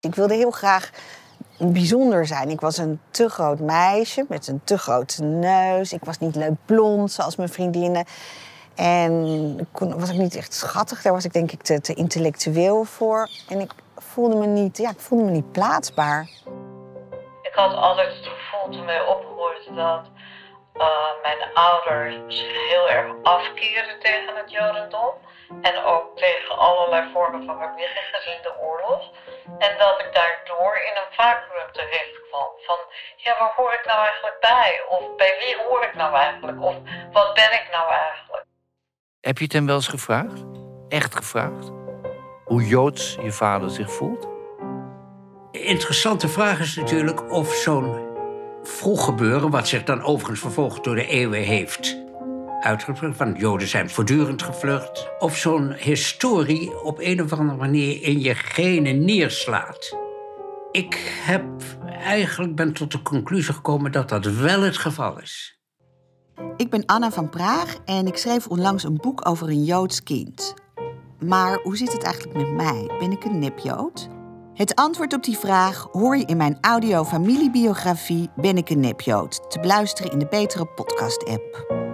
[0.00, 0.90] Ik wilde heel graag
[1.58, 2.50] bijzonder zijn.
[2.50, 5.92] Ik was een te groot meisje met een te grote neus.
[5.92, 8.04] Ik was niet leuk blond zoals mijn vriendinnen.
[8.74, 11.02] En kon, was ik niet echt schattig.
[11.02, 13.28] Daar was ik denk ik te, te intellectueel voor.
[13.48, 16.28] En ik voelde me niet, ja, ik voelde me niet plaatsbaar.
[17.42, 20.10] Ik had altijd het gevoel toen wij opgroeiden dat
[20.74, 25.14] uh, mijn ouders heel erg afkeren tegen het Jodendom.
[25.62, 29.10] En ook tegen allerlei vormen van verwichtigers in de oorlog.
[29.58, 32.48] En dat ik daardoor in een vacuüm terecht kwam.
[32.66, 32.78] Van,
[33.16, 34.84] ja, waar hoor ik nou eigenlijk bij?
[34.88, 36.62] Of bij wie hoor ik nou eigenlijk?
[36.62, 36.76] Of
[37.12, 38.44] wat ben ik nou eigenlijk?
[39.20, 40.44] Heb je het hem wel eens gevraagd?
[40.88, 41.70] Echt gevraagd?
[42.44, 44.28] Hoe joods je vader zich voelt?
[45.50, 48.06] Interessante vraag is natuurlijk of zo'n
[48.62, 52.07] vroeg gebeuren, wat zich dan overigens vervolgens door de eeuwen heeft
[52.60, 58.20] uitgevlucht, want Joden zijn voortdurend gevlucht, of zo'n historie op een of andere manier in
[58.20, 59.96] je genen neerslaat.
[60.70, 61.44] Ik heb
[62.02, 65.60] eigenlijk ben tot de conclusie gekomen dat dat wel het geval is.
[66.56, 70.54] Ik ben Anna van Praag en ik schreef onlangs een boek over een Joods kind.
[71.24, 72.90] Maar hoe zit het eigenlijk met mij?
[72.98, 74.08] Ben ik een nepjood?
[74.54, 79.50] Het antwoord op die vraag hoor je in mijn audio-familiebiografie Ben ik een nepjood?
[79.50, 81.87] Te beluisteren in de betere podcast-app.